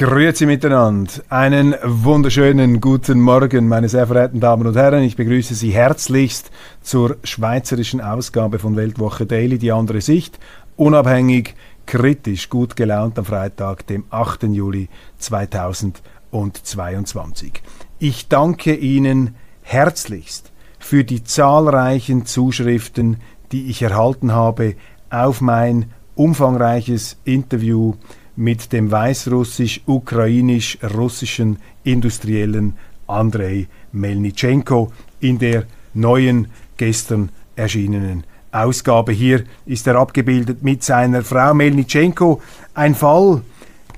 [0.00, 1.12] Grüezi miteinander.
[1.28, 5.02] Einen wunderschönen guten Morgen, meine sehr verehrten Damen und Herren.
[5.02, 6.50] Ich begrüße Sie herzlichst
[6.80, 10.38] zur schweizerischen Ausgabe von Weltwoche Daily, die andere Sicht.
[10.76, 11.54] Unabhängig,
[11.84, 14.44] kritisch, gut gelaunt am Freitag, dem 8.
[14.44, 17.60] Juli 2022.
[17.98, 23.18] Ich danke Ihnen herzlichst für die zahlreichen Zuschriften,
[23.52, 24.76] die ich erhalten habe
[25.10, 27.96] auf mein umfangreiches Interview
[28.36, 35.64] mit dem weißrussisch-ukrainisch-russischen Industriellen Andrei Melnitschenko in der
[35.94, 39.12] neuen gestern erschienenen Ausgabe.
[39.12, 42.40] Hier ist er abgebildet mit seiner Frau Melnitschenko.
[42.74, 43.42] Ein Fall,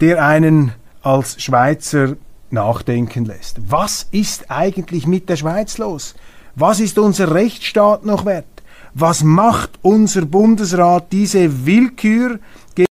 [0.01, 0.73] der einen
[1.03, 2.17] als Schweizer
[2.51, 3.59] nachdenken lässt.
[3.69, 6.15] Was ist eigentlich mit der Schweiz los?
[6.55, 8.45] Was ist unser Rechtsstaat noch wert?
[8.95, 12.39] Was macht unser Bundesrat diese Willkür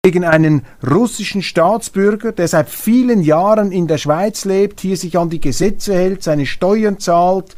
[0.06, 5.30] gegen einen russischen Staatsbürger, der seit vielen Jahren in der Schweiz lebt, hier sich an
[5.30, 7.56] die Gesetze hält, seine Steuern zahlt,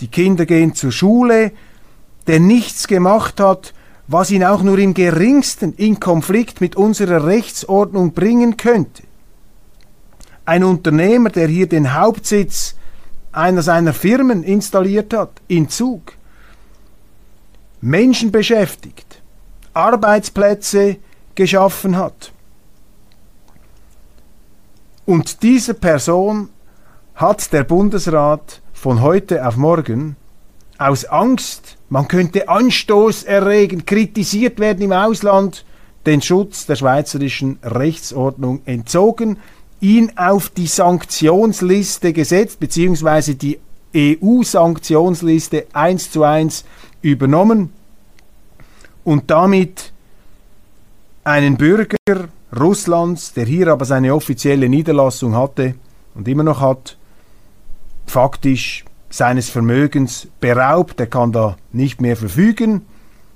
[0.00, 1.50] die Kinder gehen zur Schule,
[2.28, 3.74] der nichts gemacht hat,
[4.06, 9.02] was ihn auch nur im geringsten in Konflikt mit unserer Rechtsordnung bringen könnte.
[10.44, 12.76] Ein Unternehmer, der hier den Hauptsitz
[13.32, 16.12] einer seiner Firmen installiert hat, in Zug,
[17.80, 19.20] Menschen beschäftigt,
[19.74, 20.98] Arbeitsplätze
[21.38, 22.32] geschaffen hat.
[25.06, 26.48] Und diese Person
[27.14, 30.16] hat der Bundesrat von heute auf morgen
[30.78, 35.64] aus Angst, man könnte Anstoß erregen, kritisiert werden im Ausland,
[36.06, 39.38] den Schutz der schweizerischen Rechtsordnung entzogen,
[39.80, 43.60] ihn auf die Sanktionsliste gesetzt, beziehungsweise die
[43.94, 46.64] EU-Sanktionsliste eins zu eins
[47.00, 47.72] übernommen
[49.04, 49.92] und damit
[51.24, 51.96] einen Bürger
[52.58, 55.74] Russlands, der hier aber seine offizielle Niederlassung hatte
[56.14, 56.96] und immer noch hat,
[58.06, 62.82] faktisch seines Vermögens beraubt, er kann da nicht mehr verfügen,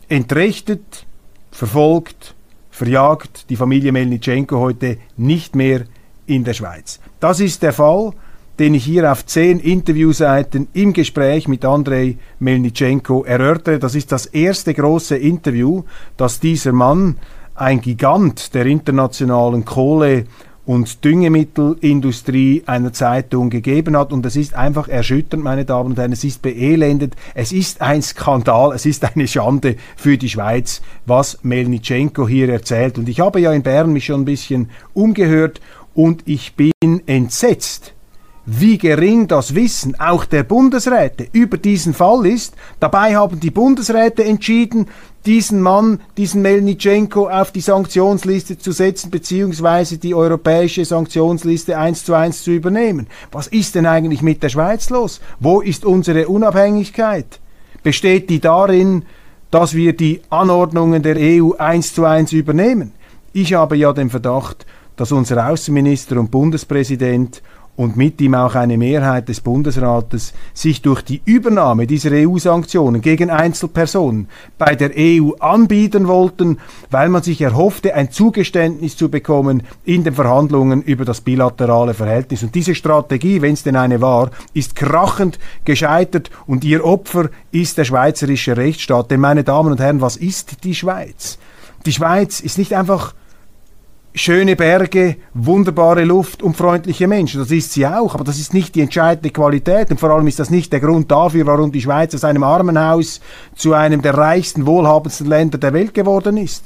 [0.09, 1.07] entrechtet,
[1.51, 2.35] verfolgt,
[2.71, 5.85] verjagt die Familie Melnitschenko heute nicht mehr
[6.27, 7.01] in der Schweiz.
[7.21, 8.13] Das ist der Fall,
[8.59, 13.79] den ich hier auf zehn Interviewseiten im Gespräch mit Andrei Melnitschenko erörtere.
[13.79, 15.85] Das ist das erste große Interview,
[16.17, 17.17] das dieser Mann
[17.55, 20.25] ein Gigant der internationalen Kohle-
[20.65, 24.13] und Düngemittelindustrie einer Zeitung gegeben hat.
[24.13, 26.13] Und es ist einfach erschütternd, meine Damen und Herren.
[26.13, 27.17] Es ist beelendet.
[27.35, 28.73] Es ist ein Skandal.
[28.73, 32.99] Es ist eine Schande für die Schweiz, was Melnitschenko hier erzählt.
[32.99, 35.61] Und ich habe ja in Bern mich schon ein bisschen umgehört
[35.95, 36.73] und ich bin
[37.07, 37.95] entsetzt
[38.45, 42.55] wie gering das Wissen auch der Bundesräte über diesen Fall ist.
[42.81, 44.89] Dabei haben die Bundesräte entschieden,
[45.27, 52.15] diesen Mann, diesen Melnitschenko auf die Sanktionsliste zu setzen, beziehungsweise die europäische Sanktionsliste eins zu
[52.15, 53.07] eins zu übernehmen.
[53.31, 55.21] Was ist denn eigentlich mit der Schweiz los?
[55.39, 57.39] Wo ist unsere Unabhängigkeit?
[57.85, 59.05] Besteht die darin,
[59.53, 62.93] dass wir die Anordnungen der EU eins zu eins übernehmen?
[63.33, 64.67] Ich habe ja den Verdacht,
[64.97, 67.43] dass unser Außenminister und Bundespräsident
[67.83, 73.29] und mit ihm auch eine Mehrheit des Bundesrates sich durch die Übernahme dieser EU-Sanktionen gegen
[73.29, 76.59] Einzelpersonen bei der EU anbieten wollten,
[76.91, 82.45] weil man sich erhoffte, ein Zugeständnis zu bekommen in den Verhandlungen über das bilaterale Verhältnis.
[82.45, 87.79] Und diese Strategie, wenn es denn eine war, ist krachend gescheitert und ihr Opfer ist
[87.79, 89.11] der schweizerische Rechtsstaat.
[89.11, 91.39] Denn meine Damen und Herren, was ist die Schweiz?
[91.85, 93.15] Die Schweiz ist nicht einfach
[94.15, 97.41] schöne Berge, wunderbare Luft und freundliche Menschen.
[97.41, 100.39] Das ist sie auch, aber das ist nicht die entscheidende Qualität und vor allem ist
[100.39, 103.21] das nicht der Grund dafür, warum die Schweiz aus einem Armenhaus
[103.55, 106.65] zu einem der reichsten, wohlhabendsten Länder der Welt geworden ist.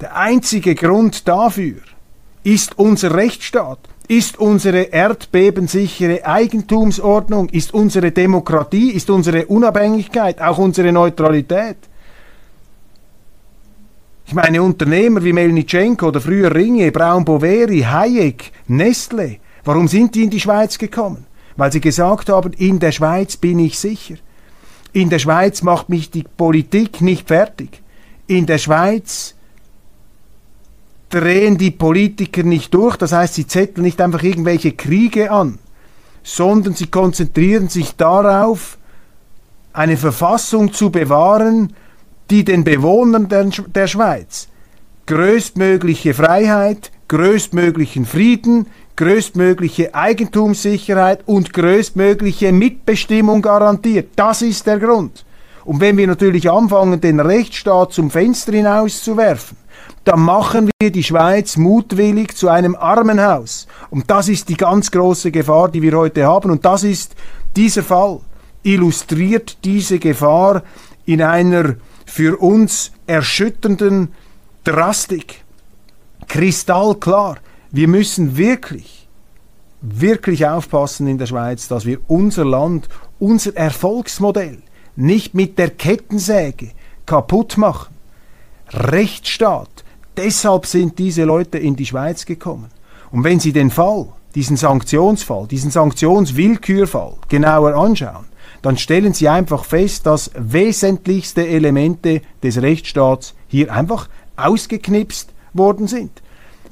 [0.00, 1.76] Der einzige Grund dafür
[2.42, 10.92] ist unser Rechtsstaat, ist unsere erdbebensichere Eigentumsordnung, ist unsere Demokratie, ist unsere Unabhängigkeit, auch unsere
[10.92, 11.76] Neutralität.
[14.28, 20.22] Ich meine, Unternehmer wie Melnitschenko oder früher Ringe, Braun Boveri, Hayek, Nestle, warum sind die
[20.24, 21.24] in die Schweiz gekommen?
[21.58, 24.14] weil sie gesagt haben, in der Schweiz bin ich sicher.
[24.92, 27.82] In der Schweiz macht mich die Politik nicht fertig.
[28.28, 29.34] In der Schweiz
[31.10, 35.58] drehen die Politiker nicht durch, das heißt, sie zetteln nicht einfach irgendwelche Kriege an,
[36.22, 38.78] sondern sie konzentrieren sich darauf,
[39.72, 41.74] eine Verfassung zu bewahren,
[42.30, 43.44] die den Bewohnern der,
[43.74, 44.48] der Schweiz
[45.08, 48.66] größtmögliche Freiheit, größtmöglichen Frieden,
[48.96, 54.10] größtmögliche Eigentumssicherheit und größtmögliche Mitbestimmung garantiert.
[54.16, 55.24] Das ist der Grund.
[55.64, 59.56] Und wenn wir natürlich anfangen, den Rechtsstaat zum Fenster hinauszuwerfen,
[60.04, 63.66] dann machen wir die Schweiz mutwillig zu einem Armenhaus.
[63.88, 66.50] Und das ist die ganz große Gefahr, die wir heute haben.
[66.50, 67.14] Und das ist
[67.56, 68.20] dieser Fall,
[68.62, 70.62] illustriert diese Gefahr
[71.06, 71.76] in einer
[72.08, 74.14] für uns erschütternden
[74.64, 75.44] Drastik.
[76.26, 77.36] Kristallklar.
[77.70, 79.08] Wir müssen wirklich,
[79.82, 82.88] wirklich aufpassen in der Schweiz, dass wir unser Land,
[83.18, 84.58] unser Erfolgsmodell
[84.96, 86.70] nicht mit der Kettensäge
[87.04, 87.94] kaputt machen.
[88.70, 89.84] Rechtsstaat.
[90.16, 92.70] Deshalb sind diese Leute in die Schweiz gekommen.
[93.10, 98.27] Und wenn Sie den Fall, diesen Sanktionsfall, diesen Sanktionswillkürfall genauer anschauen,
[98.62, 106.22] dann stellen Sie einfach fest, dass wesentlichste Elemente des Rechtsstaats hier einfach ausgeknipst worden sind.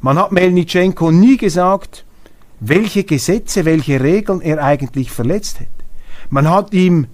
[0.01, 2.05] Man hat Melnitschenko nie gesagt,
[2.61, 5.71] welche Gesetze, welche Regeln er eigentlich verletzt hätte.
[6.31, 7.07] Man hat ihm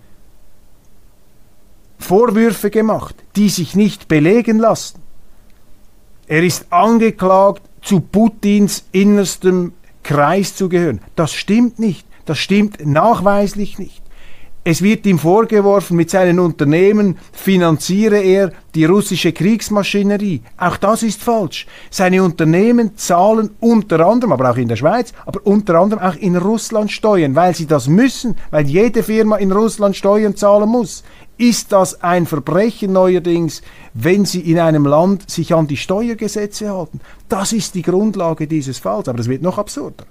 [1.99, 5.01] Vorwürfe gemacht, die sich nicht belegen lassen.
[6.27, 9.73] Er ist angeklagt, zu Putins innerstem
[10.03, 11.01] Kreis zu gehören.
[11.17, 12.07] Das stimmt nicht.
[12.25, 14.02] Das stimmt nachweislich nicht.
[14.65, 20.41] Es wird ihm vorgeworfen, mit seinen Unternehmen finanziere er die russische Kriegsmaschinerie.
[20.57, 21.67] Auch das ist falsch.
[21.91, 26.37] Seine Unternehmen zahlen unter anderem, aber auch in der Schweiz, aber unter anderem auch in
[26.37, 31.03] Russland Steuern, weil sie das müssen, weil jede Firma in Russland Steuern zahlen muss.
[31.39, 33.63] Ist das ein Verbrechen neuerdings,
[33.95, 37.01] wenn sie in einem Land sich an die Steuergesetze halten?
[37.29, 40.05] Das ist die Grundlage dieses Falls, aber das wird noch absurder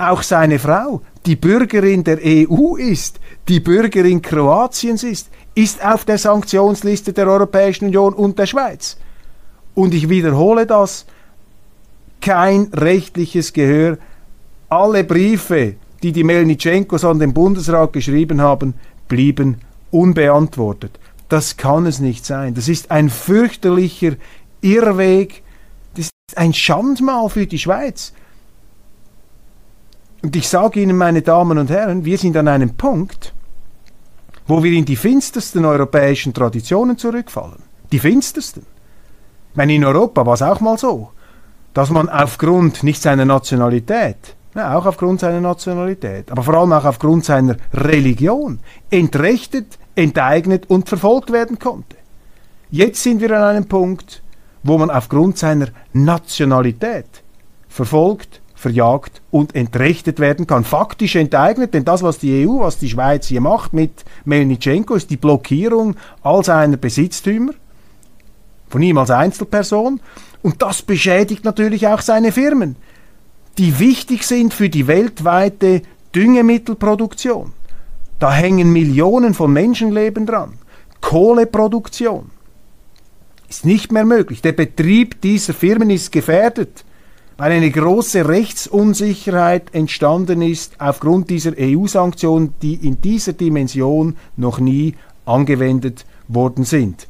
[0.00, 6.18] auch seine Frau, die Bürgerin der EU ist, die Bürgerin Kroatiens ist, ist auf der
[6.18, 8.96] Sanktionsliste der Europäischen Union und der Schweiz.
[9.74, 11.06] Und ich wiederhole das,
[12.20, 13.98] kein rechtliches Gehör.
[14.68, 18.74] Alle Briefe, die die Melnitschenkos an den Bundesrat geschrieben haben,
[19.08, 19.58] blieben
[19.90, 20.98] unbeantwortet.
[21.28, 22.54] Das kann es nicht sein.
[22.54, 24.16] Das ist ein fürchterlicher
[24.60, 25.42] Irrweg.
[25.94, 28.12] Das ist ein Schandmal für die Schweiz.
[30.22, 33.32] Und ich sage Ihnen, meine Damen und Herren, wir sind an einem Punkt,
[34.46, 37.62] wo wir in die finstersten europäischen Traditionen zurückfallen.
[37.92, 38.66] Die finstersten.
[39.50, 41.10] Ich meine, in Europa war es auch mal so,
[41.72, 46.84] dass man aufgrund nicht seiner Nationalität, ja, auch aufgrund seiner Nationalität, aber vor allem auch
[46.84, 48.58] aufgrund seiner Religion
[48.90, 51.96] entrechtet, enteignet und verfolgt werden konnte.
[52.70, 54.22] Jetzt sind wir an einem Punkt,
[54.62, 57.22] wo man aufgrund seiner Nationalität
[57.68, 60.64] verfolgt, verjagt und entrechtet werden kann.
[60.64, 65.10] Faktisch enteignet, denn das, was die EU, was die Schweiz hier macht mit Melnitschenko, ist
[65.10, 67.52] die Blockierung all seiner Besitztümer,
[68.68, 70.00] von ihm als Einzelperson.
[70.42, 72.76] Und das beschädigt natürlich auch seine Firmen,
[73.56, 75.82] die wichtig sind für die weltweite
[76.14, 77.52] Düngemittelproduktion.
[78.18, 80.58] Da hängen Millionen von Menschenleben dran.
[81.00, 82.30] Kohleproduktion
[83.48, 84.42] ist nicht mehr möglich.
[84.42, 86.84] Der Betrieb dieser Firmen ist gefährdet
[87.40, 94.94] weil eine große Rechtsunsicherheit entstanden ist aufgrund dieser EU-Sanktionen, die in dieser Dimension noch nie
[95.24, 97.08] angewendet worden sind.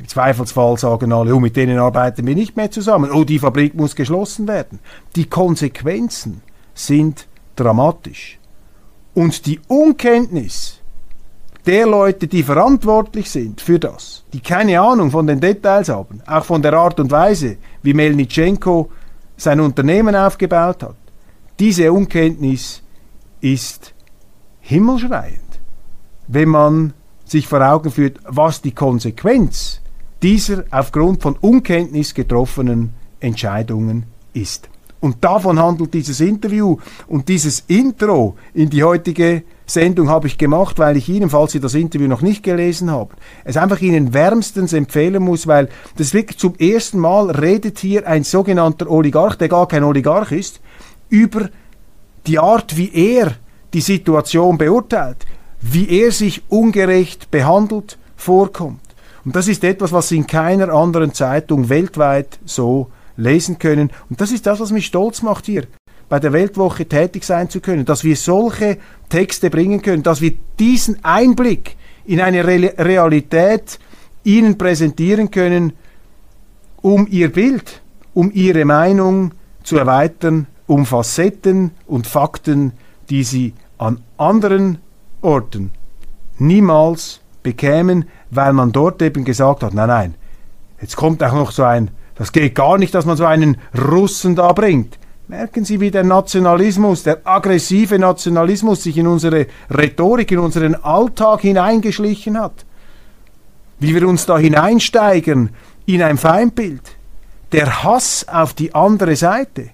[0.00, 3.12] Im Zweifelsfall sagen alle, oh, mit denen arbeiten wir nicht mehr zusammen.
[3.12, 4.80] Oh, die Fabrik muss geschlossen werden.
[5.14, 6.42] Die Konsequenzen
[6.74, 8.40] sind dramatisch.
[9.14, 10.80] Und die Unkenntnis
[11.64, 16.44] der Leute, die verantwortlich sind für das, die keine Ahnung von den Details haben, auch
[16.44, 18.90] von der Art und Weise, wie Melnitschenko
[19.36, 20.96] sein Unternehmen aufgebaut hat.
[21.58, 22.82] Diese Unkenntnis
[23.40, 23.94] ist
[24.60, 25.60] himmelschreiend,
[26.28, 29.80] wenn man sich vor Augen führt, was die Konsequenz
[30.22, 34.68] dieser aufgrund von Unkenntnis getroffenen Entscheidungen ist.
[35.00, 40.78] Und davon handelt dieses Interview und dieses Intro in die heutige Sendung habe ich gemacht,
[40.78, 43.10] weil ich Ihnen, falls Sie das Interview noch nicht gelesen haben,
[43.44, 48.24] es einfach Ihnen wärmstens empfehlen muss, weil das wirklich zum ersten Mal redet hier ein
[48.24, 50.60] sogenannter Oligarch, der gar kein Oligarch ist,
[51.08, 51.48] über
[52.26, 53.32] die Art, wie er
[53.72, 55.24] die Situation beurteilt,
[55.60, 58.80] wie er sich ungerecht behandelt vorkommt.
[59.24, 63.90] Und das ist etwas, was Sie in keiner anderen Zeitung weltweit so lesen können.
[64.10, 65.64] Und das ist das, was mich stolz macht hier
[66.14, 68.78] bei der Weltwoche tätig sein zu können, dass wir solche
[69.08, 73.80] Texte bringen können, dass wir diesen Einblick in eine Re Realität
[74.22, 75.72] Ihnen präsentieren können,
[76.80, 79.32] um Ihr Bild, um Ihre Meinung
[79.64, 82.74] zu erweitern, um Facetten und Fakten,
[83.10, 84.78] die Sie an anderen
[85.20, 85.72] Orten
[86.38, 90.14] niemals bekämen, weil man dort eben gesagt hat, nein, nein,
[90.80, 94.36] jetzt kommt auch noch so ein, das geht gar nicht, dass man so einen Russen
[94.36, 94.96] da bringt.
[95.26, 101.40] Merken Sie, wie der Nationalismus, der aggressive Nationalismus sich in unsere Rhetorik, in unseren Alltag
[101.40, 102.66] hineingeschlichen hat.
[103.80, 105.50] Wie wir uns da hineinsteigern
[105.86, 106.82] in ein Feindbild.
[107.52, 109.70] Der Hass auf die andere Seite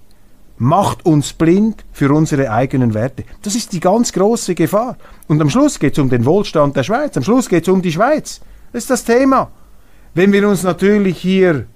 [0.56, 3.24] macht uns blind für unsere eigenen Werte.
[3.42, 4.98] Das ist die ganz große Gefahr.
[5.26, 7.16] Und am Schluss geht es um den Wohlstand der Schweiz.
[7.16, 8.40] Am Schluss geht es um die Schweiz.
[8.72, 9.50] Das ist das Thema.
[10.14, 11.66] Wenn wir uns natürlich hier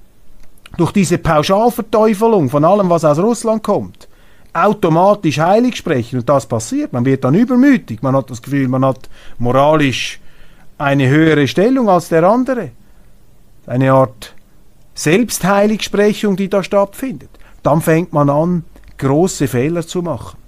[0.76, 4.08] durch diese Pauschalverteufelung von allem, was aus Russland kommt,
[4.52, 8.84] automatisch heilig sprechen und das passiert, man wird dann übermütig, man hat das Gefühl, man
[8.84, 10.20] hat moralisch
[10.78, 12.70] eine höhere Stellung als der andere.
[13.66, 14.34] Eine Art
[14.94, 17.30] Selbstheiligsprechung, die da stattfindet.
[17.62, 18.64] Dann fängt man an,
[18.98, 20.38] große Fehler zu machen.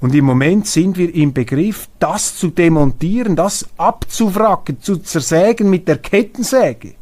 [0.00, 5.88] Und im Moment sind wir im Begriff, das zu demontieren, das abzuwracken, zu zersägen mit
[5.88, 6.94] der Kettensäge.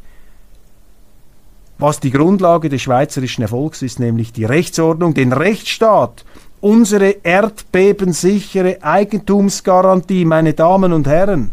[1.79, 6.25] Was die Grundlage des schweizerischen Erfolgs ist, nämlich die Rechtsordnung, den Rechtsstaat,
[6.59, 11.51] unsere erdbebensichere Eigentumsgarantie, meine Damen und Herren,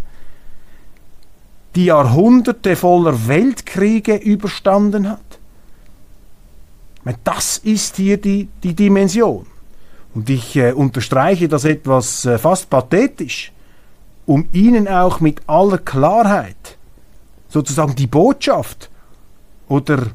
[1.75, 5.21] die Jahrhunderte voller Weltkriege überstanden hat.
[7.23, 9.47] Das ist hier die, die Dimension.
[10.15, 13.53] Und ich äh, unterstreiche das etwas äh, fast pathetisch,
[14.27, 16.79] um Ihnen auch mit aller Klarheit
[17.49, 18.89] sozusagen die Botschaft
[19.69, 20.09] oder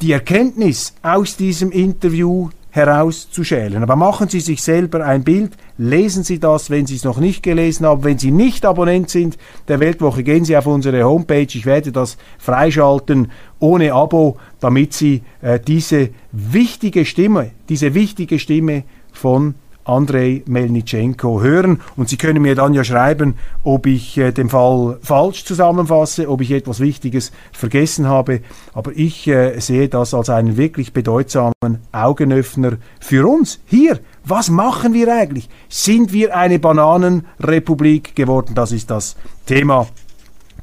[0.00, 3.82] die Erkenntnis aus diesem Interview herauszuschälen.
[3.82, 7.42] Aber machen Sie sich selber ein Bild, lesen Sie das, wenn Sie es noch nicht
[7.42, 8.04] gelesen haben.
[8.04, 9.36] Wenn Sie nicht Abonnent sind
[9.68, 11.48] der Weltwoche, gehen Sie auf unsere Homepage.
[11.52, 18.84] Ich werde das freischalten ohne Abo, damit Sie äh, diese wichtige Stimme, diese wichtige Stimme
[19.12, 21.80] von Andrei Melnitschenko hören.
[21.96, 23.34] Und Sie können mir dann ja schreiben,
[23.64, 28.40] ob ich äh, den Fall falsch zusammenfasse, ob ich etwas Wichtiges vergessen habe.
[28.74, 31.52] Aber ich äh, sehe das als einen wirklich bedeutsamen
[31.92, 33.60] Augenöffner für uns.
[33.66, 35.48] Hier, was machen wir eigentlich?
[35.68, 38.54] Sind wir eine Bananenrepublik geworden?
[38.54, 39.86] Das ist das Thema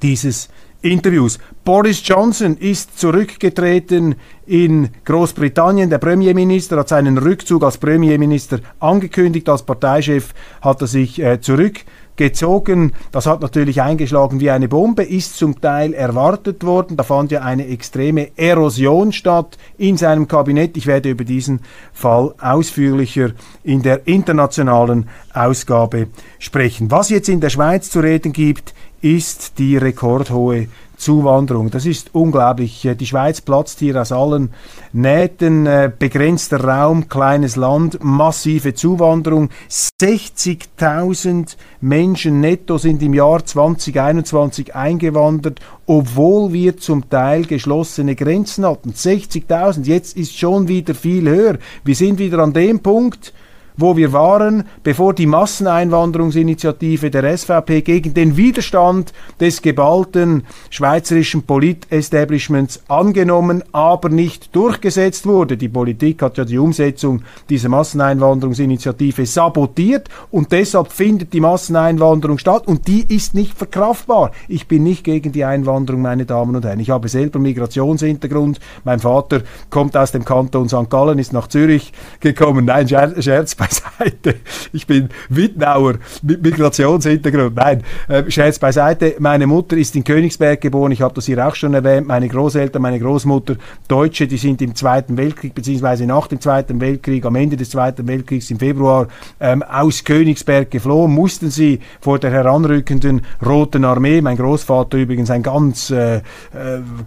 [0.01, 0.49] dieses
[0.81, 1.39] Interviews.
[1.63, 4.15] Boris Johnson ist zurückgetreten
[4.45, 5.89] in Großbritannien.
[5.89, 9.49] Der Premierminister hat seinen Rückzug als Premierminister angekündigt.
[9.49, 12.93] Als Parteichef hat er sich äh, zurückgezogen.
[13.11, 16.95] Das hat natürlich eingeschlagen wie eine Bombe, ist zum Teil erwartet worden.
[16.95, 20.77] Da fand ja eine extreme Erosion statt in seinem Kabinett.
[20.77, 23.31] Ich werde über diesen Fall ausführlicher
[23.63, 26.07] in der internationalen Ausgabe
[26.39, 26.91] sprechen.
[26.91, 31.69] Was jetzt in der Schweiz zu reden gibt, ist die rekordhohe Zuwanderung.
[31.69, 32.87] Das ist unglaublich.
[32.99, 34.49] Die Schweiz platzt hier aus allen
[34.93, 39.49] Nähten, äh, begrenzter Raum, kleines Land, massive Zuwanderung.
[39.69, 48.91] 60.000 Menschen netto sind im Jahr 2021 eingewandert, obwohl wir zum Teil geschlossene Grenzen hatten.
[48.91, 51.59] 60.000, jetzt ist schon wieder viel höher.
[51.83, 53.33] Wir sind wieder an dem Punkt,
[53.77, 62.81] wo wir waren, bevor die Masseneinwanderungsinitiative der SVP gegen den Widerstand des geballten schweizerischen Polit-Establishments
[62.87, 65.57] angenommen, aber nicht durchgesetzt wurde.
[65.57, 72.67] Die Politik hat ja die Umsetzung dieser Masseneinwanderungsinitiative sabotiert und deshalb findet die Masseneinwanderung statt
[72.67, 74.31] und die ist nicht verkraftbar.
[74.47, 76.79] Ich bin nicht gegen die Einwanderung, meine Damen und Herren.
[76.79, 78.59] Ich habe selber Migrationshintergrund.
[78.83, 80.89] Mein Vater kommt aus dem Kanton St.
[80.89, 82.65] Gallen, ist nach Zürich gekommen.
[82.65, 84.35] Nein, Scherz beiseite.
[84.73, 87.55] Ich bin Wittnauer mit Migrationshintergrund.
[87.55, 89.15] Nein, äh, Scherz beiseite.
[89.19, 90.91] Meine Mutter ist in Königsberg geboren.
[90.91, 92.07] Ich habe das hier auch schon erwähnt.
[92.07, 93.55] Meine Großeltern, meine Großmutter,
[93.87, 98.07] Deutsche, die sind im Zweiten Weltkrieg beziehungsweise nach dem Zweiten Weltkrieg, am Ende des Zweiten
[98.07, 99.07] Weltkriegs im Februar
[99.39, 101.13] ähm, aus Königsberg geflohen.
[101.13, 104.21] Mussten sie vor der heranrückenden Roten Armee.
[104.21, 106.21] Mein Großvater übrigens ein ganz, äh, äh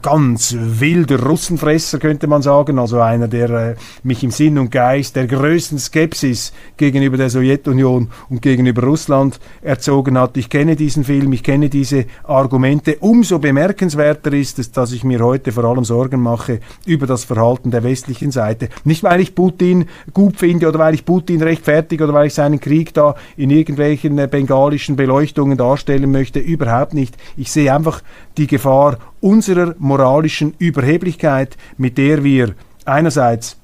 [0.02, 2.78] ganz wilder Russenfresser könnte man sagen.
[2.78, 8.08] Also einer, der äh, mich im Sinn und Geist der größten Skepsis gegenüber der Sowjetunion
[8.28, 10.36] und gegenüber Russland erzogen hat.
[10.36, 12.96] Ich kenne diesen Film, ich kenne diese Argumente.
[13.00, 17.70] Umso bemerkenswerter ist es, dass ich mir heute vor allem Sorgen mache über das Verhalten
[17.70, 18.68] der westlichen Seite.
[18.84, 22.60] Nicht, weil ich Putin gut finde oder weil ich Putin rechtfertige oder weil ich seinen
[22.60, 26.38] Krieg da in irgendwelchen äh, bengalischen Beleuchtungen darstellen möchte.
[26.38, 27.16] Überhaupt nicht.
[27.36, 28.02] Ich sehe einfach
[28.36, 32.54] die Gefahr unserer moralischen Überheblichkeit, mit der wir
[32.84, 33.59] einerseits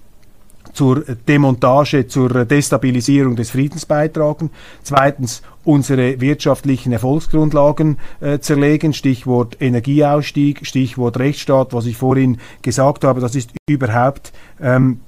[0.77, 4.51] zur Demontage, zur Destabilisierung des Friedens beitragen.
[4.83, 8.93] Zweitens unsere wirtschaftlichen Erfolgsgrundlagen äh, zerlegen.
[8.93, 15.01] Stichwort Energieausstieg, Stichwort Rechtsstaat, was ich vorhin gesagt habe, das ist überhaupt ähm,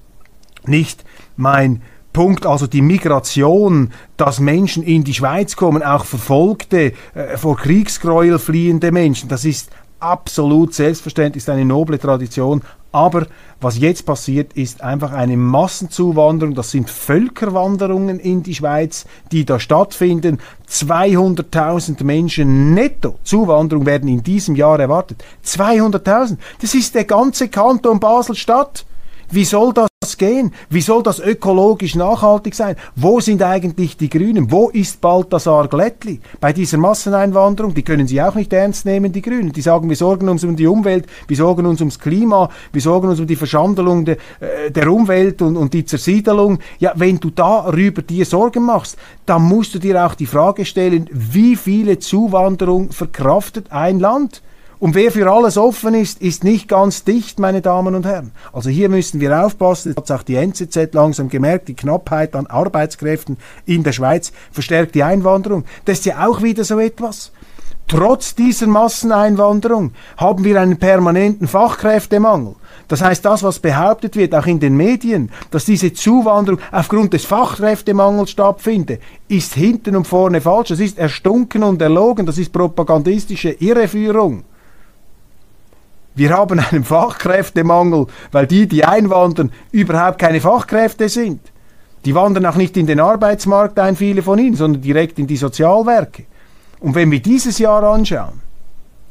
[0.67, 1.05] nicht
[1.37, 1.83] mein
[2.13, 8.39] Punkt, also die Migration, dass Menschen in die Schweiz kommen, auch verfolgte, äh, vor Kriegsgräuel
[8.39, 9.71] fliehende Menschen, das ist
[10.01, 12.63] absolut selbstverständlich, ist eine noble Tradition.
[12.91, 13.27] Aber
[13.61, 16.55] was jetzt passiert, ist einfach eine Massenzuwanderung.
[16.55, 20.39] Das sind Völkerwanderungen in die Schweiz, die da stattfinden.
[20.71, 25.23] 200.000 Menschen netto Zuwanderung werden in diesem Jahr erwartet.
[25.45, 26.39] 200.000.
[26.61, 28.87] Das ist der ganze Kanton Basel-Stadt.
[29.31, 30.53] Wie soll das gehen?
[30.71, 32.77] Wie soll das ökologisch nachhaltig sein?
[32.97, 34.51] Wo sind eigentlich die Grünen?
[34.51, 37.75] Wo ist Balthasar Glättli bei dieser Masseneinwanderung?
[37.75, 39.53] Die können Sie auch nicht ernst nehmen, die Grünen.
[39.53, 43.09] Die sagen, wir sorgen uns um die Umwelt, wir sorgen uns ums Klima, wir sorgen
[43.09, 46.61] uns um die Verschandelung de, äh, der Umwelt und, und die Zersiedelung.
[46.79, 48.97] Ja, wenn du darüber dir Sorgen machst,
[49.27, 54.43] dann musst du dir auch die Frage stellen, wie viele Zuwanderung verkraftet ein Land?
[54.81, 58.31] Und wer für alles offen ist, ist nicht ganz dicht, meine Damen und Herren.
[58.53, 59.95] Also hier müssen wir aufpassen.
[59.97, 61.67] Das hat auch die NZZ langsam gemerkt.
[61.67, 65.65] Die Knappheit an Arbeitskräften in der Schweiz verstärkt die Einwanderung.
[65.85, 67.33] Das ist ja auch wieder so etwas.
[67.89, 72.55] Trotz dieser Masseneinwanderung haben wir einen permanenten Fachkräftemangel.
[72.87, 77.25] Das heißt, das, was behauptet wird, auch in den Medien, dass diese Zuwanderung aufgrund des
[77.25, 80.69] Fachkräftemangels stattfindet, ist hinten und vorne falsch.
[80.69, 82.27] Das ist erstunken und erlogen.
[82.27, 84.45] Das ist propagandistische Irreführung.
[86.19, 91.41] Wir haben einen Fachkräftemangel, weil die, die einwandern, überhaupt keine Fachkräfte sind.
[92.05, 95.37] Die wandern auch nicht in den Arbeitsmarkt ein, viele von ihnen, sondern direkt in die
[95.37, 96.25] Sozialwerke.
[96.81, 98.41] Und wenn wir dieses Jahr anschauen,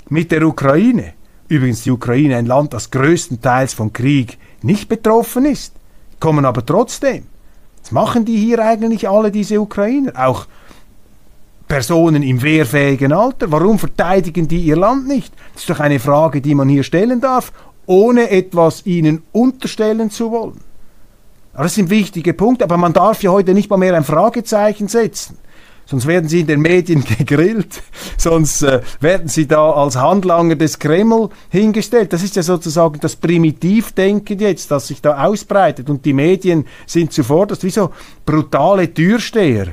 [0.10, 1.14] mit der Ukraine,
[1.48, 5.74] übrigens die Ukraine ein Land, das größtenteils vom Krieg nicht betroffen ist,
[6.20, 7.24] kommen aber trotzdem.
[7.84, 10.12] Was machen die hier eigentlich alle, diese Ukrainer?
[10.28, 10.46] Auch
[11.68, 13.52] Personen im wehrfähigen Alter?
[13.52, 15.34] Warum verteidigen die ihr Land nicht?
[15.54, 17.52] Das ist doch eine Frage, die man hier stellen darf,
[17.86, 20.62] ohne etwas ihnen unterstellen zu wollen.
[21.54, 25.40] Das sind wichtige Punkte, aber man darf ja heute nicht mal mehr ein Fragezeichen setzen.
[25.88, 27.82] Sonst werden sie in den Medien gegrillt,
[28.18, 32.12] sonst äh, werden sie da als Handlanger des Kreml hingestellt.
[32.12, 35.90] Das ist ja sozusagen das Primitivdenken jetzt, das sich da ausbreitet.
[35.90, 37.92] Und die Medien sind zuvor, das wie so
[38.26, 39.68] brutale Türsteher,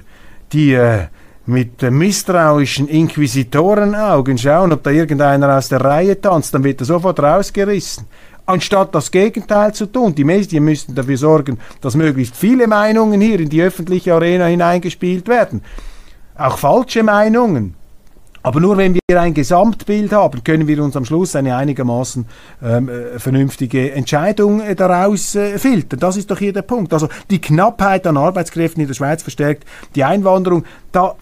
[0.53, 1.09] die äh,
[1.47, 7.21] mit misstrauischen Inquisitorenaugen schauen, ob da irgendeiner aus der Reihe tanzt, dann wird er sofort
[7.21, 8.07] rausgerissen.
[8.47, 10.15] Anstatt das Gegenteil zu tun.
[10.15, 15.29] Die Medien müssten dafür sorgen, dass möglichst viele Meinungen hier in die öffentliche Arena hineingespielt
[15.29, 15.63] werden.
[16.37, 17.75] Auch falsche Meinungen.
[18.45, 22.27] Aber nur wenn wir ein Gesamtbild haben, können wir uns am Schluss eine einigermaßen
[22.63, 25.99] ähm, äh, vernünftige Entscheidung äh, daraus äh, filtern.
[25.99, 26.93] Das ist doch hier der Punkt.
[26.93, 30.65] Also die Knappheit an Arbeitskräften in der Schweiz verstärkt die Einwanderung.
[30.93, 31.15] Da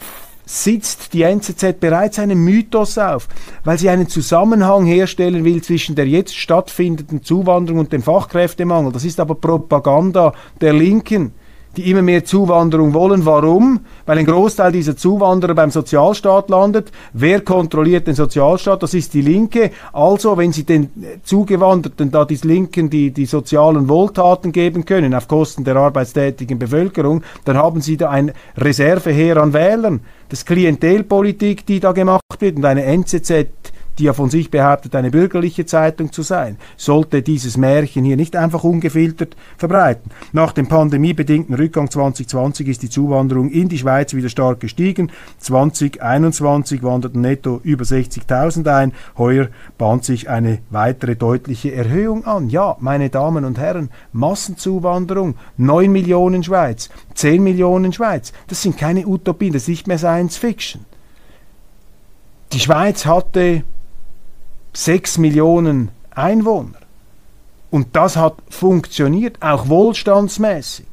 [0.44, 3.28] sitzt die NZZ bereits einen Mythos auf,
[3.62, 8.90] weil sie einen Zusammenhang herstellen will zwischen der jetzt stattfindenden Zuwanderung und dem Fachkräftemangel.
[8.90, 11.34] Das ist aber Propaganda der Linken
[11.76, 13.24] die immer mehr Zuwanderung wollen.
[13.24, 13.80] Warum?
[14.06, 16.92] Weil ein Großteil dieser Zuwanderer beim Sozialstaat landet.
[17.12, 18.82] Wer kontrolliert den Sozialstaat?
[18.82, 19.70] Das ist die Linke.
[19.92, 20.90] Also, wenn sie den
[21.22, 27.22] Zugewanderten, da die Linken, die, die sozialen Wohltaten geben können, auf Kosten der arbeitstätigen Bevölkerung,
[27.44, 30.00] dann haben sie da ein Reserveheer an Wählern.
[30.28, 33.48] Das Klientelpolitik, die da gemacht wird und eine NZZ
[34.02, 38.34] die ja von sich behauptet, eine bürgerliche Zeitung zu sein, sollte dieses Märchen hier nicht
[38.34, 40.10] einfach ungefiltert verbreiten.
[40.32, 45.12] Nach dem pandemiebedingten Rückgang 2020 ist die Zuwanderung in die Schweiz wieder stark gestiegen.
[45.38, 48.92] 2021 wanderten netto über 60.000 ein.
[49.16, 49.46] Heuer
[49.78, 52.50] bahnt sich eine weitere deutliche Erhöhung an.
[52.50, 59.06] Ja, meine Damen und Herren, Massenzuwanderung, 9 Millionen Schweiz, 10 Millionen Schweiz, das sind keine
[59.06, 60.84] Utopien, das ist nicht mehr Science Fiction.
[62.52, 63.62] Die Schweiz hatte
[64.72, 66.78] 6 Millionen Einwohner.
[67.70, 70.86] Und das hat funktioniert, auch wohlstandsmäßig.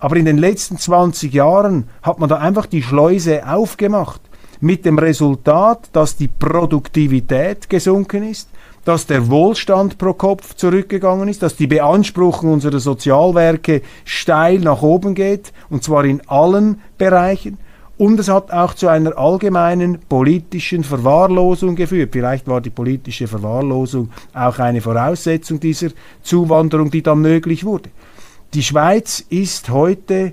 [0.00, 4.20] Aber in den letzten 20 Jahren hat man da einfach die Schleuse aufgemacht.
[4.60, 8.48] Mit dem Resultat, dass die Produktivität gesunken ist,
[8.84, 15.14] dass der Wohlstand pro Kopf zurückgegangen ist, dass die Beanspruchung unserer Sozialwerke steil nach oben
[15.14, 17.58] geht, und zwar in allen Bereichen.
[18.02, 22.08] Und es hat auch zu einer allgemeinen politischen Verwahrlosung geführt.
[22.10, 27.90] Vielleicht war die politische Verwahrlosung auch eine Voraussetzung dieser Zuwanderung, die dann möglich wurde.
[28.54, 30.32] Die Schweiz ist heute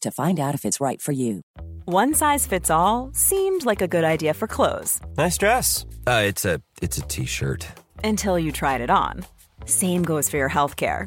[0.00, 1.42] to find out if it's right for you.
[1.84, 5.00] One size fits all seemed like a good idea for clothes.
[5.16, 5.86] Nice dress.
[6.06, 7.66] Uh, it's a it's a t-shirt.
[8.02, 9.24] Until you tried it on.
[9.66, 11.06] Same goes for your healthcare.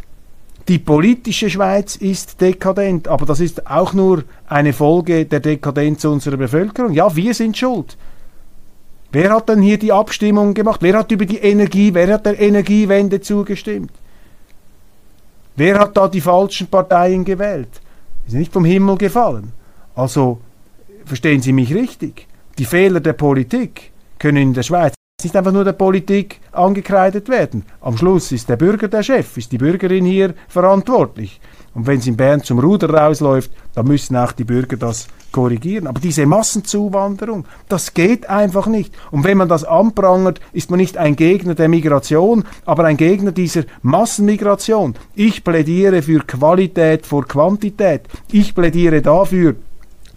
[0.67, 6.37] Die politische Schweiz ist dekadent, aber das ist auch nur eine Folge der Dekadenz unserer
[6.37, 6.93] Bevölkerung.
[6.93, 7.97] Ja, wir sind schuld.
[9.11, 10.81] Wer hat denn hier die Abstimmung gemacht?
[10.81, 13.91] Wer hat über die Energie, wer hat der Energiewende zugestimmt?
[15.55, 17.81] Wer hat da die falschen Parteien gewählt?
[18.25, 19.51] Die sind nicht vom Himmel gefallen.
[19.95, 20.39] Also
[21.05, 22.27] verstehen Sie mich richtig.
[22.57, 24.93] Die Fehler der Politik können in der Schweiz
[25.23, 27.65] nicht einfach nur der Politik angekreidet werden.
[27.81, 31.39] Am Schluss ist der Bürger der Chef, ist die Bürgerin hier verantwortlich.
[31.73, 35.87] Und wenn es in Bern zum Ruder rausläuft, dann müssen auch die Bürger das korrigieren.
[35.87, 38.93] Aber diese Massenzuwanderung, das geht einfach nicht.
[39.11, 43.31] Und wenn man das anprangert, ist man nicht ein Gegner der Migration, aber ein Gegner
[43.31, 44.95] dieser Massenmigration.
[45.15, 48.01] Ich plädiere für Qualität vor Quantität.
[48.31, 49.55] Ich plädiere dafür,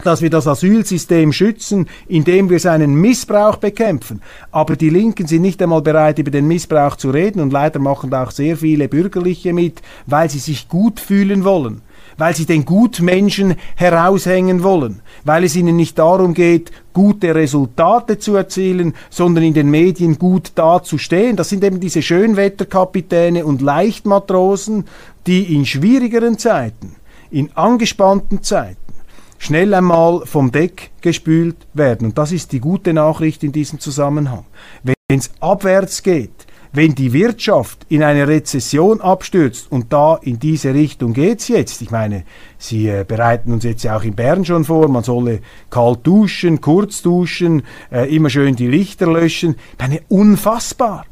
[0.03, 4.21] dass wir das Asylsystem schützen, indem wir seinen Missbrauch bekämpfen.
[4.51, 8.09] Aber die Linken sind nicht einmal bereit, über den Missbrauch zu reden und leider machen
[8.09, 11.81] da auch sehr viele Bürgerliche mit, weil sie sich gut fühlen wollen
[12.17, 18.35] weil sie den Gutmenschen heraushängen wollen, weil es ihnen nicht darum geht, gute Resultate zu
[18.35, 21.35] erzielen, sondern in den Medien gut dazustehen.
[21.35, 24.85] Das sind eben diese Schönwetterkapitäne und Leichtmatrosen,
[25.27, 26.95] die in schwierigeren Zeiten,
[27.31, 28.93] in angespannten Zeiten,
[29.37, 32.07] schnell einmal vom Deck gespült werden.
[32.07, 34.45] Und das ist die gute Nachricht in diesem Zusammenhang.
[34.83, 36.45] Wenn es abwärts geht,
[36.75, 41.89] wenn die Wirtschaft in eine Rezession abstürzt, und da in diese Richtung geht's jetzt, ich
[41.89, 42.25] meine,
[42.57, 46.59] Sie äh, bereiten uns jetzt ja auch in Bern schon vor, man solle kalt duschen,
[46.59, 51.05] kurz duschen, äh, immer schön die Lichter löschen, ich meine, unfassbar.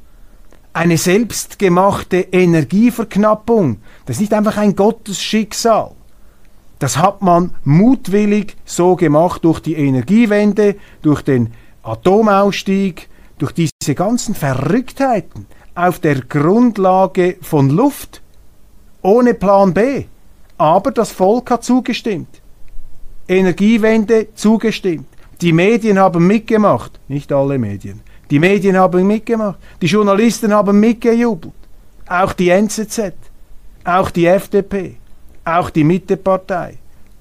[0.74, 5.92] Eine selbstgemachte Energieverknappung, das ist nicht einfach ein Gottesschicksal.
[6.84, 14.36] Das hat man mutwillig so gemacht durch die Energiewende, durch den Atomausstieg, durch diese ganzen
[14.36, 18.22] Verrücktheiten auf der Grundlage von Luft,
[19.02, 20.04] ohne Plan B.
[20.58, 22.42] Aber das Volk hat zugestimmt.
[23.30, 25.08] Energiewende zugestimmt.
[25.40, 27.00] Die Medien haben mitgemacht.
[27.08, 28.02] Nicht alle Medien.
[28.30, 29.58] Die Medien haben mitgemacht.
[29.82, 31.54] Die Journalisten haben mitgejubelt.
[32.10, 33.14] Auch die NZZ.
[33.86, 34.98] Auch die FDP
[35.46, 36.78] auch die Mittepartei,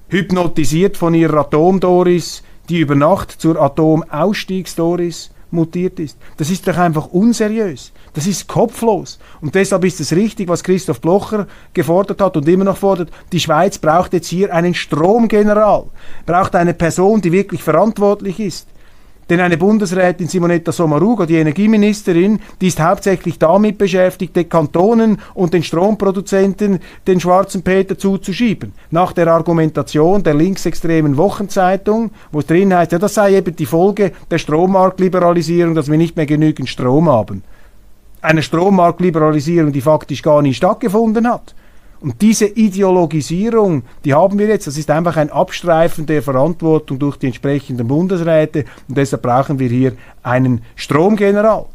[0.09, 6.17] hypnotisiert von ihrer Atomdoris, die über Nacht zur Atomausstiegsdoris mutiert ist.
[6.37, 7.91] Das ist doch einfach unseriös.
[8.13, 9.19] Das ist kopflos.
[9.41, 13.11] Und deshalb ist es richtig, was Christoph Blocher gefordert hat und immer noch fordert.
[13.31, 15.85] Die Schweiz braucht jetzt hier einen Stromgeneral,
[16.25, 18.67] braucht eine Person, die wirklich verantwortlich ist.
[19.33, 25.55] Denn eine Bundesrätin Simonetta Sommaruga, die Energieministerin, die ist hauptsächlich damit beschäftigt, den Kantonen und
[25.55, 28.73] den Stromproduzenten den schwarzen Peter zuzuschieben.
[28.91, 33.65] Nach der Argumentation der linksextremen Wochenzeitung, wo es drin heißt, ja, das sei eben die
[33.65, 37.41] Folge der Strommarktliberalisierung, dass wir nicht mehr genügend Strom haben.
[38.21, 41.55] Eine Strommarktliberalisierung, die faktisch gar nicht stattgefunden hat.
[42.03, 44.67] Und diese Ideologisierung, die haben wir jetzt.
[44.67, 48.65] Das ist einfach ein Abstreifen der Verantwortung durch die entsprechenden Bundesräte.
[48.89, 51.65] Und deshalb brauchen wir hier einen Stromgeneral.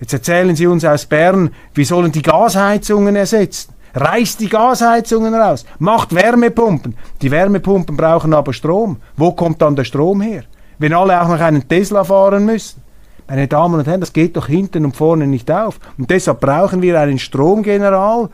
[0.00, 3.72] Jetzt erzählen Sie uns aus Bern, wir sollen die Gasheizungen ersetzen.
[3.94, 6.96] Reißt die Gasheizungen raus, macht Wärmepumpen.
[7.22, 8.96] Die Wärmepumpen brauchen aber Strom.
[9.16, 10.42] Wo kommt dann der Strom her?
[10.78, 12.82] Wenn alle auch noch einen Tesla fahren müssen.
[13.28, 15.78] Meine Damen und Herren, das geht doch hinten und vorne nicht auf.
[15.98, 18.28] Und deshalb brauchen wir einen Stromgeneral,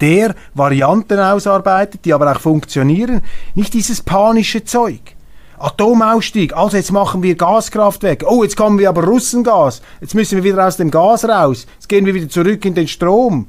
[0.00, 3.22] der Varianten ausarbeitet, die aber auch funktionieren.
[3.54, 5.00] Nicht dieses panische Zeug.
[5.58, 8.26] Atomausstieg, also jetzt machen wir Gaskraftwerke.
[8.28, 9.80] Oh, jetzt kommen wir aber Russengas.
[10.00, 11.66] Jetzt müssen wir wieder aus dem Gas raus.
[11.74, 13.48] Jetzt gehen wir wieder zurück in den Strom.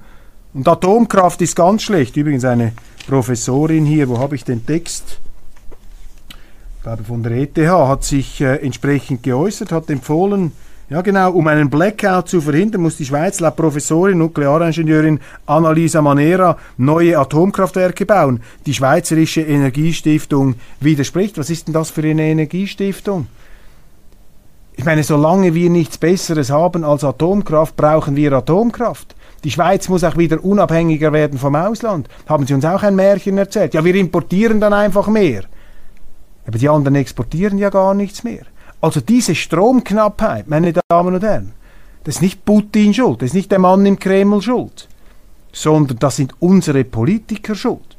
[0.54, 2.16] Und Atomkraft ist ganz schlecht.
[2.16, 2.72] Übrigens eine
[3.08, 5.20] Professorin hier, wo habe ich den Text?
[6.78, 10.54] Ich glaube von der ETH hat sich äh, entsprechend geäußert, hat empfohlen,
[10.90, 11.32] ja, genau.
[11.32, 18.06] Um einen Blackout zu verhindern, muss die Schweiz laut Professorin, Nuklearingenieurin Annalisa Manera neue Atomkraftwerke
[18.06, 18.42] bauen.
[18.66, 21.38] Die Schweizerische Energiestiftung widerspricht.
[21.38, 23.28] Was ist denn das für eine Energiestiftung?
[24.78, 29.16] Ich meine, solange wir nichts Besseres haben als Atomkraft, brauchen wir Atomkraft.
[29.44, 32.08] Die Schweiz muss auch wieder unabhängiger werden vom Ausland.
[32.28, 33.74] Haben Sie uns auch ein Märchen erzählt?
[33.74, 35.44] Ja, wir importieren dann einfach mehr.
[36.46, 38.46] Aber die anderen exportieren ja gar nichts mehr.
[38.80, 41.54] Also diese Stromknappheit, meine Damen und Herren,
[42.04, 44.88] das ist nicht Putin schuld, das ist nicht der Mann im Kreml schuld,
[45.52, 47.98] sondern das sind unsere Politiker schuld.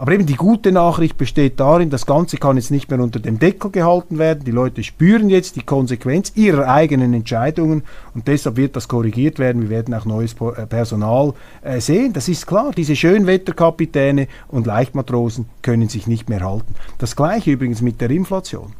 [0.00, 3.40] Aber eben die gute Nachricht besteht darin, das Ganze kann jetzt nicht mehr unter dem
[3.40, 4.44] Deckel gehalten werden.
[4.44, 7.82] Die Leute spüren jetzt die Konsequenz ihrer eigenen Entscheidungen
[8.14, 9.62] und deshalb wird das korrigiert werden.
[9.62, 12.12] Wir werden auch neues äh, Personal äh, sehen.
[12.12, 12.70] Das ist klar.
[12.76, 16.76] Diese Schönwetterkapitäne und Leichtmatrosen können sich nicht mehr halten.
[16.98, 18.74] Das gleiche übrigens mit der Inflation.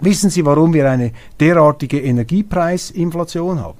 [0.00, 3.78] Wissen Sie, warum wir eine derartige Energiepreisinflation haben?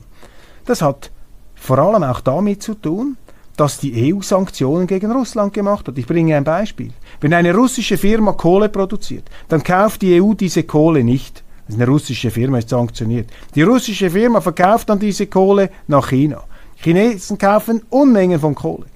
[0.65, 1.11] Das hat
[1.55, 3.17] vor allem auch damit zu tun,
[3.57, 5.99] dass die EU Sanktionen gegen Russland gemacht hat.
[5.99, 6.91] Ich bringe ein Beispiel.
[7.21, 11.43] Wenn eine russische Firma Kohle produziert, dann kauft die EU diese Kohle nicht.
[11.67, 13.31] Das eine russische Firma, ist sanktioniert.
[13.55, 16.43] Die russische Firma verkauft dann diese Kohle nach China.
[16.79, 18.87] Die Chinesen kaufen Unmengen von Kohle.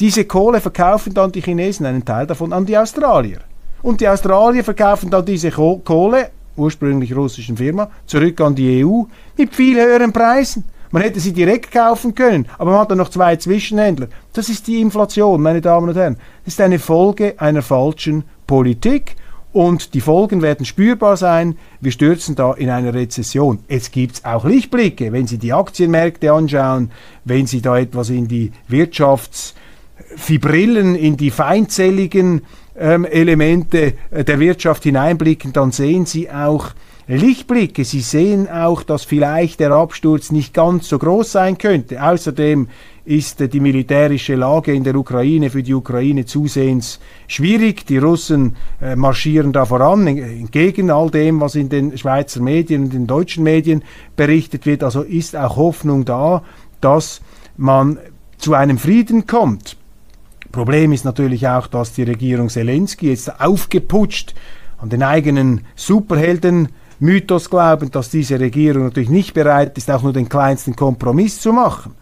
[0.00, 3.40] Diese Kohle verkaufen dann die Chinesen einen Teil davon an die Australier.
[3.82, 9.02] Und die Australier verkaufen dann diese Kohle ursprünglich russischen Firma, zurück an die EU
[9.36, 10.64] mit viel höheren Preisen.
[10.90, 14.06] Man hätte sie direkt kaufen können, aber man hat dann noch zwei Zwischenhändler.
[14.32, 16.18] Das ist die Inflation, meine Damen und Herren.
[16.44, 19.16] Das ist eine Folge einer falschen Politik
[19.52, 21.56] und die Folgen werden spürbar sein.
[21.80, 23.60] Wir stürzen da in eine Rezession.
[23.68, 26.90] Jetzt gibt es auch Lichtblicke, wenn Sie die Aktienmärkte anschauen,
[27.24, 32.42] wenn Sie da etwas in die Wirtschaftsfibrillen, in die feindselligen
[32.76, 36.70] ähm, Elemente äh, der Wirtschaft hineinblicken, dann sehen Sie auch
[37.06, 37.84] Lichtblicke.
[37.84, 42.02] Sie sehen auch, dass vielleicht der Absturz nicht ganz so groß sein könnte.
[42.02, 42.68] Außerdem
[43.04, 47.86] ist äh, die militärische Lage in der Ukraine für die Ukraine zusehends schwierig.
[47.86, 52.92] Die Russen äh, marschieren da voran, entgegen all dem, was in den Schweizer Medien und
[52.94, 53.82] den deutschen Medien
[54.16, 54.82] berichtet wird.
[54.82, 56.42] Also ist auch Hoffnung da,
[56.80, 57.20] dass
[57.56, 57.98] man
[58.38, 59.76] zu einem Frieden kommt.
[60.54, 64.34] Problem ist natürlich auch, dass die Regierung Zelensky jetzt aufgeputscht
[64.78, 66.68] an den eigenen Superhelden
[67.00, 71.52] Mythos glauben, dass diese Regierung natürlich nicht bereit ist, auch nur den kleinsten Kompromiss zu
[71.52, 71.96] machen.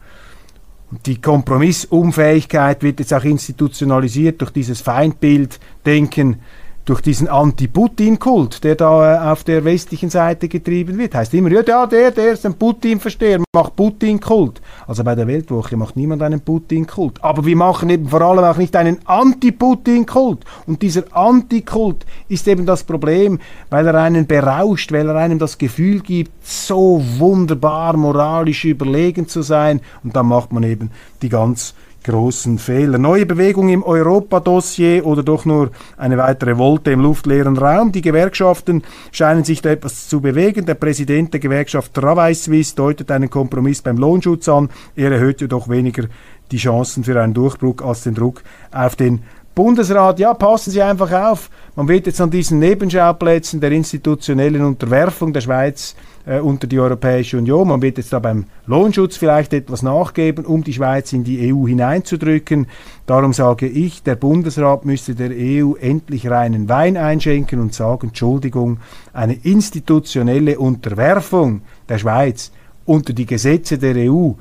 [0.90, 6.36] Und die Kompromissunfähigkeit wird jetzt auch institutionalisiert durch dieses Feindbilddenken
[6.84, 11.14] durch diesen Anti-Putin-Kult, der da äh, auf der westlichen Seite getrieben wird.
[11.14, 14.60] Heißt immer, ja, der, der ist ein Putin-Versteher, macht Putin-Kult.
[14.86, 17.22] Also bei der Weltwoche macht niemand einen Putin-Kult.
[17.22, 20.44] Aber wir machen eben vor allem auch nicht einen Anti-Putin-Kult.
[20.66, 23.38] Und dieser Anti-Kult ist eben das Problem,
[23.70, 29.42] weil er einen berauscht, weil er einem das Gefühl gibt, so wunderbar moralisch überlegen zu
[29.42, 29.80] sein.
[30.02, 30.90] Und dann macht man eben
[31.22, 32.98] die ganz großen Fehler.
[32.98, 37.92] Neue Bewegung im Europa-Dossier oder doch nur eine weitere Wolte im luftleeren Raum.
[37.92, 40.66] Die Gewerkschaften scheinen sich da etwas zu bewegen.
[40.66, 44.70] Der Präsident der Gewerkschaft Travail Suisse deutet einen Kompromiss beim Lohnschutz an.
[44.96, 46.04] Er erhöht jedoch weniger
[46.50, 49.22] die Chancen für einen Durchbruch als den Druck auf den
[49.54, 51.50] Bundesrat, ja, passen Sie einfach auf.
[51.76, 55.94] Man wird jetzt an diesen Nebenschauplätzen der institutionellen Unterwerfung der Schweiz
[56.26, 57.68] äh, unter die Europäische Union.
[57.68, 61.66] Man wird jetzt da beim Lohnschutz vielleicht etwas nachgeben, um die Schweiz in die EU
[61.66, 62.66] hineinzudrücken.
[63.06, 68.78] Darum sage ich, der Bundesrat müsste der EU endlich reinen Wein einschenken und sagen, Entschuldigung,
[69.12, 72.52] eine institutionelle Unterwerfung der Schweiz
[72.84, 74.32] unter die Gesetze der EU,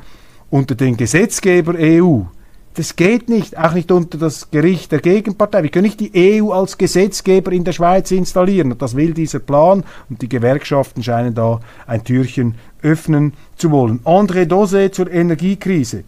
[0.50, 2.22] unter den Gesetzgeber EU,
[2.76, 5.64] das geht nicht, auch nicht unter das Gericht der Gegenpartei.
[5.64, 8.72] Wir können nicht die EU als Gesetzgeber in der Schweiz installieren.
[8.72, 9.84] Und das will dieser Plan.
[10.10, 14.00] Und die Gewerkschaften scheinen da ein Türchen öffnen zu wollen.
[14.06, 16.04] André Dosé zur Energiekrise.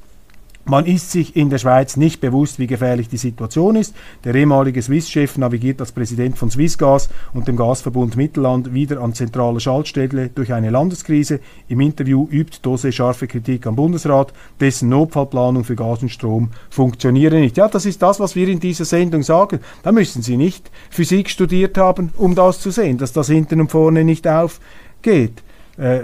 [0.66, 3.94] Man ist sich in der Schweiz nicht bewusst, wie gefährlich die Situation ist.
[4.24, 9.60] Der ehemalige Swiss-Chef navigiert als Präsident von Swissgas und dem Gasverbund Mittelland wieder an zentraler
[9.60, 11.42] Schaltstelle durch eine Landeskrise.
[11.68, 17.42] Im Interview übt Dose scharfe Kritik am Bundesrat, dessen Notfallplanung für Gas und Strom funktioniere
[17.42, 17.58] nicht.
[17.58, 19.60] Ja, das ist das, was wir in dieser Sendung sagen.
[19.84, 23.70] Da müssen Sie nicht Physik studiert haben, um das zu sehen, dass das hinten und
[23.70, 25.44] vorne nicht aufgeht.
[25.78, 26.00] Äh,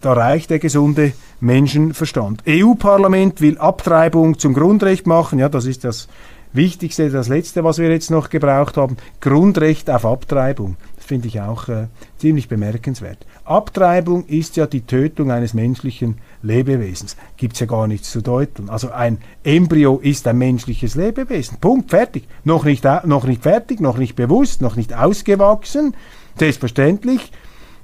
[0.00, 2.42] da reicht der gesunde Menschenverstand.
[2.48, 5.38] EU-Parlament will Abtreibung zum Grundrecht machen.
[5.38, 6.08] Ja, das ist das
[6.52, 8.96] Wichtigste, das Letzte, was wir jetzt noch gebraucht haben.
[9.20, 10.76] Grundrecht auf Abtreibung.
[10.96, 13.18] Das finde ich auch äh, ziemlich bemerkenswert.
[13.44, 17.16] Abtreibung ist ja die Tötung eines menschlichen Lebewesens.
[17.36, 18.70] Gibt es ja gar nichts zu deuten.
[18.70, 21.58] Also ein Embryo ist ein menschliches Lebewesen.
[21.60, 22.28] Punkt, fertig.
[22.44, 25.94] Noch nicht, noch nicht fertig, noch nicht bewusst, noch nicht ausgewachsen.
[26.38, 27.32] Selbstverständlich.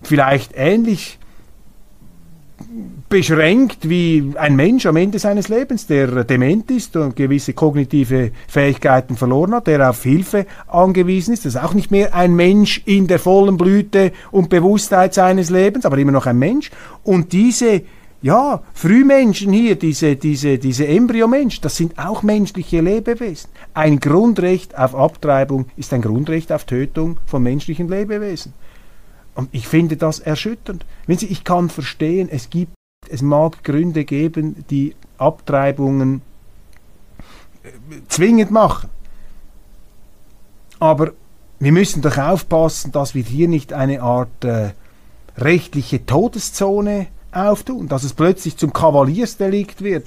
[0.03, 1.19] Vielleicht ähnlich
[3.09, 9.17] beschränkt wie ein Mensch am Ende seines Lebens, der dement ist und gewisse kognitive Fähigkeiten
[9.17, 11.45] verloren hat, der auf Hilfe angewiesen ist.
[11.45, 15.85] Das ist auch nicht mehr ein Mensch in der vollen Blüte und Bewusstheit seines Lebens,
[15.85, 16.71] aber immer noch ein Mensch.
[17.03, 17.83] Und diese
[18.23, 23.49] ja, Frühmenschen hier, diese, diese, diese Embryomenschen, das sind auch menschliche Lebewesen.
[23.73, 28.53] Ein Grundrecht auf Abtreibung ist ein Grundrecht auf Tötung von menschlichen Lebewesen.
[29.41, 30.85] Und ich finde das erschütternd.
[31.07, 32.75] Wenn Sie, ich kann verstehen, es gibt,
[33.09, 36.21] es mag Gründe geben, die Abtreibungen
[37.63, 37.71] äh,
[38.09, 38.91] zwingend machen.
[40.79, 41.13] Aber
[41.59, 44.73] wir müssen doch aufpassen, dass wir hier nicht eine Art äh,
[45.39, 50.07] rechtliche Todeszone auftun, dass es plötzlich zum Kavaliersdelikt wird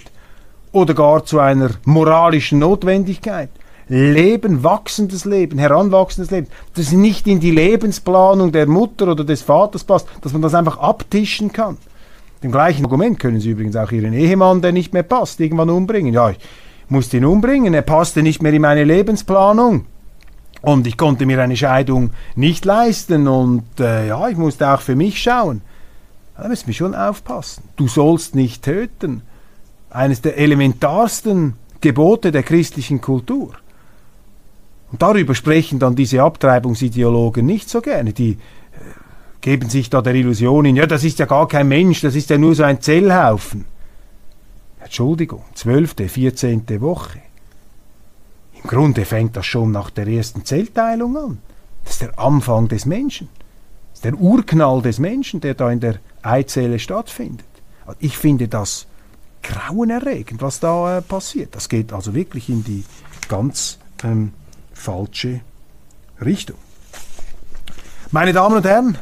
[0.71, 3.49] oder gar zu einer moralischen Notwendigkeit.
[3.87, 9.83] Leben, wachsendes Leben, heranwachsendes Leben, das nicht in die Lebensplanung der Mutter oder des Vaters
[9.83, 11.77] passt, dass man das einfach abtischen kann.
[12.41, 16.13] Dem gleichen Argument können Sie übrigens auch Ihren Ehemann, der nicht mehr passt, irgendwann umbringen.
[16.13, 16.39] Ja, ich
[16.89, 19.85] musste ihn umbringen, er passte nicht mehr in meine Lebensplanung.
[20.61, 24.95] Und ich konnte mir eine Scheidung nicht leisten und äh, ja, ich musste auch für
[24.95, 25.61] mich schauen.
[26.37, 27.63] Da müssen wir schon aufpassen.
[27.75, 29.23] Du sollst nicht töten.
[29.89, 33.51] Eines der elementarsten Gebote der christlichen Kultur.
[34.93, 38.13] Und darüber sprechen dann diese Abtreibungsideologen nicht so gerne.
[38.13, 38.37] Die äh,
[39.41, 42.29] geben sich da der Illusion in, ja, das ist ja gar kein Mensch, das ist
[42.29, 43.65] ja nur so ein Zellhaufen.
[44.79, 47.19] Entschuldigung, zwölfte, vierzehnte Woche.
[48.53, 51.37] Im Grunde fängt das schon nach der ersten Zellteilung an.
[51.83, 53.29] Das ist der Anfang des Menschen.
[53.89, 57.47] Das ist der Urknall des Menschen, der da in der Eizelle stattfindet.
[57.99, 58.85] Ich finde das
[59.41, 61.55] grauenerregend, was da äh, passiert.
[61.55, 62.85] Das geht also wirklich in die
[63.27, 64.33] ganz ähm,
[64.83, 65.39] falsche
[66.23, 66.57] Richtung.
[68.11, 68.97] Meine Damen und Herren,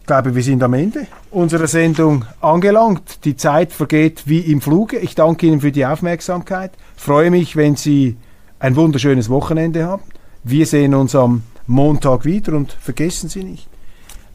[0.00, 3.24] ich glaube, wir sind am Ende unserer Sendung angelangt.
[3.24, 4.98] Die Zeit vergeht wie im Fluge.
[4.98, 6.72] Ich danke Ihnen für die Aufmerksamkeit.
[6.94, 8.16] Freue mich, wenn Sie
[8.58, 10.02] ein wunderschönes Wochenende haben.
[10.44, 13.68] Wir sehen uns am Montag wieder und vergessen Sie nicht,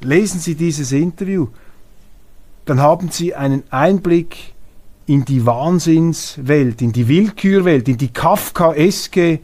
[0.02, 1.50] lesen Sie dieses Interview,
[2.66, 4.54] dann haben Sie einen Einblick
[5.06, 9.40] in die Wahnsinnswelt, in die Willkürwelt, in die kafkaeske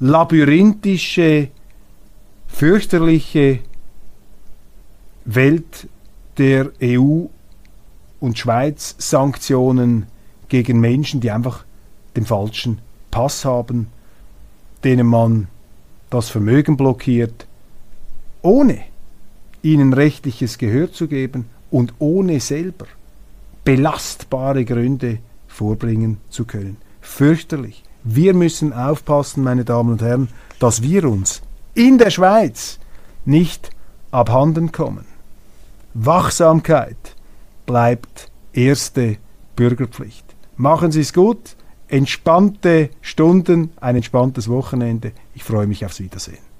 [0.00, 1.48] labyrinthische,
[2.48, 3.60] fürchterliche
[5.26, 5.88] Welt
[6.38, 7.26] der EU
[8.18, 10.06] und Schweiz Sanktionen
[10.48, 11.64] gegen Menschen, die einfach
[12.16, 12.78] den falschen
[13.10, 13.88] Pass haben,
[14.82, 15.48] denen man
[16.08, 17.46] das Vermögen blockiert,
[18.42, 18.80] ohne
[19.62, 22.86] ihnen rechtliches Gehör zu geben und ohne selber
[23.64, 26.78] belastbare Gründe vorbringen zu können.
[27.02, 27.84] Fürchterlich.
[28.02, 31.42] Wir müssen aufpassen, meine Damen und Herren, dass wir uns
[31.74, 32.78] in der Schweiz
[33.24, 33.70] nicht
[34.10, 35.04] abhanden kommen.
[35.94, 37.16] Wachsamkeit
[37.66, 39.16] bleibt erste
[39.56, 40.24] Bürgerpflicht.
[40.56, 41.56] Machen Sie es gut,
[41.88, 45.12] entspannte Stunden, ein entspanntes Wochenende.
[45.34, 46.50] Ich freue mich aufs Wiedersehen.